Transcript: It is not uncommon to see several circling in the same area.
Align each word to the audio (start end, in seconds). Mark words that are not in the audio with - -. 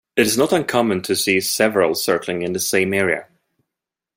It 0.15 0.25
is 0.25 0.35
not 0.35 0.51
uncommon 0.51 1.03
to 1.03 1.15
see 1.15 1.39
several 1.41 1.93
circling 1.93 2.41
in 2.41 2.53
the 2.53 2.59
same 2.59 2.91
area. 2.91 3.27